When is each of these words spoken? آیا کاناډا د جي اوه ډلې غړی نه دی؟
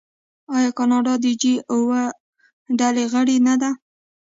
آیا 0.55 0.69
کاناډا 0.77 1.13
د 1.23 1.25
جي 1.41 1.53
اوه 1.73 2.01
ډلې 2.79 3.03
غړی 3.13 3.37
نه 3.47 3.53
دی؟ 3.61 3.71